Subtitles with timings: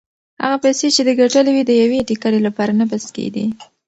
[0.43, 3.45] هغه پیسې چې ده ګټلې وې د یوې ټکلې لپاره نه بس کېدې.